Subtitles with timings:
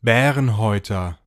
[0.00, 1.17] Bärenhäuter.